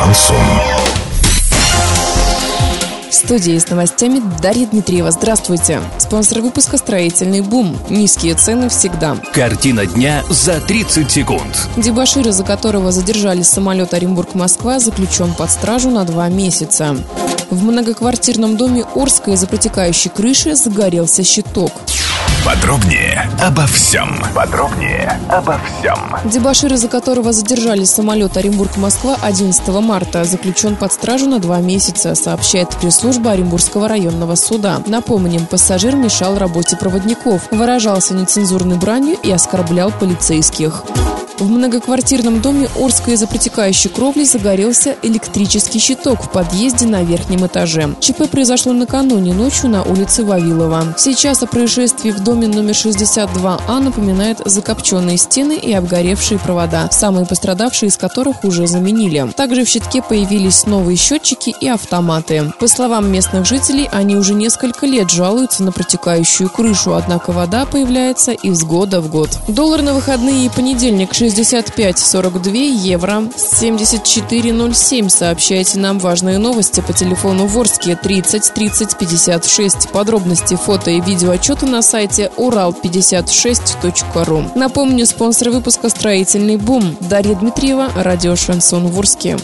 Шансон. 0.00 0.36
В 3.10 3.12
студии 3.12 3.58
с 3.58 3.68
новостями 3.68 4.22
Дарья 4.40 4.66
Дмитриева. 4.66 5.10
Здравствуйте. 5.10 5.80
Спонсор 5.98 6.40
выпуска 6.40 6.78
«Строительный 6.78 7.42
бум». 7.42 7.76
Низкие 7.90 8.34
цены 8.34 8.70
всегда. 8.70 9.18
Картина 9.34 9.84
дня 9.84 10.22
за 10.30 10.58
30 10.60 11.10
секунд. 11.10 11.68
Дебашир, 11.76 12.26
из-за 12.28 12.44
которого 12.44 12.92
задержали 12.92 13.42
самолет 13.42 13.92
Оренбург-Москва, 13.92 14.78
заключен 14.78 15.34
под 15.34 15.50
стражу 15.50 15.90
на 15.90 16.04
два 16.04 16.30
месяца. 16.30 16.96
В 17.50 17.62
многоквартирном 17.62 18.56
доме 18.56 18.86
Орска 18.94 19.32
из-за 19.32 19.48
протекающей 19.48 20.08
крыши 20.08 20.54
загорелся 20.54 21.24
щиток. 21.24 21.72
Подробнее 22.44 23.30
обо 23.42 23.66
всем. 23.66 24.22
Подробнее 24.34 25.20
обо 25.28 25.58
всем. 25.58 26.16
Дебашир, 26.24 26.72
из-за 26.72 26.88
которого 26.88 27.32
задержали 27.32 27.84
самолет 27.84 28.36
Оренбург-Москва 28.36 29.16
11 29.20 29.68
марта, 29.80 30.24
заключен 30.24 30.74
под 30.76 30.92
стражу 30.92 31.26
на 31.26 31.38
два 31.38 31.60
месяца, 31.60 32.14
сообщает 32.14 32.70
пресс-служба 32.80 33.32
Оренбургского 33.32 33.88
районного 33.88 34.36
суда. 34.36 34.82
Напомним, 34.86 35.46
пассажир 35.46 35.96
мешал 35.96 36.38
работе 36.38 36.76
проводников, 36.76 37.42
выражался 37.50 38.14
нецензурной 38.14 38.76
бранью 38.76 39.18
и 39.22 39.30
оскорблял 39.30 39.90
полицейских. 39.92 40.82
В 41.40 41.48
многоквартирном 41.48 42.42
доме 42.42 42.68
Орска 42.78 43.12
из-за 43.12 43.26
протекающей 43.26 43.88
кровли 43.88 44.24
загорелся 44.24 44.94
электрический 45.02 45.78
щиток 45.78 46.22
в 46.22 46.30
подъезде 46.30 46.84
на 46.84 47.02
верхнем 47.02 47.46
этаже. 47.46 47.94
ЧП 47.98 48.28
произошло 48.30 48.74
накануне 48.74 49.32
ночью 49.32 49.70
на 49.70 49.82
улице 49.82 50.22
Вавилова. 50.22 50.94
Сейчас 50.98 51.42
о 51.42 51.46
происшествии 51.46 52.10
в 52.10 52.22
доме 52.22 52.46
номер 52.46 52.74
62А 52.74 53.80
напоминает 53.80 54.42
закопченные 54.44 55.16
стены 55.16 55.54
и 55.54 55.72
обгоревшие 55.72 56.38
провода, 56.38 56.90
самые 56.90 57.24
пострадавшие 57.24 57.88
из 57.88 57.96
которых 57.96 58.44
уже 58.44 58.66
заменили. 58.66 59.32
Также 59.34 59.64
в 59.64 59.68
щитке 59.68 60.02
появились 60.02 60.66
новые 60.66 60.98
счетчики 60.98 61.54
и 61.58 61.68
автоматы. 61.68 62.52
По 62.60 62.68
словам 62.68 63.10
местных 63.10 63.46
жителей, 63.46 63.88
они 63.90 64.14
уже 64.16 64.34
несколько 64.34 64.84
лет 64.84 65.08
жалуются 65.08 65.62
на 65.62 65.72
протекающую 65.72 66.50
крышу, 66.50 66.94
однако 66.94 67.32
вода 67.32 67.64
появляется 67.64 68.32
из 68.32 68.62
года 68.62 69.00
в 69.00 69.08
год. 69.08 69.30
Доллар 69.48 69.80
на 69.80 69.94
выходные 69.94 70.44
и 70.44 70.50
понедельник 70.50 71.14
6 71.14 71.29
65-42 71.30 72.56
евро 72.56 73.24
7407. 73.36 75.08
Сообщайте 75.08 75.78
нам 75.78 75.98
важные 75.98 76.38
новости 76.38 76.80
по 76.80 76.92
телефону 76.92 77.46
Ворске 77.46 77.96
30 77.96 78.52
30 78.52 78.98
56. 78.98 79.88
Подробности, 79.90 80.56
фото 80.56 80.90
и 80.90 81.00
видео 81.00 81.30
отчеты 81.30 81.66
на 81.66 81.82
сайте 81.82 82.30
урал56.ру. 82.36 84.52
Напомню, 84.54 85.06
спонсор 85.06 85.50
выпуска 85.50 85.88
«Строительный 85.88 86.56
бум» 86.56 86.96
Дарья 87.00 87.34
Дмитриева, 87.34 87.90
радио 87.94 88.36
«Шансон 88.36 88.88
Ворске». 88.88 89.36